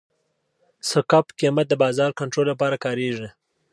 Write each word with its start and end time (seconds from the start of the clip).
سقف 0.89 1.25
قیمت 1.39 1.65
د 1.69 1.73
بازار 1.83 2.11
کنټرول 2.19 2.45
لپاره 2.51 2.75
کارېږي. 2.85 3.27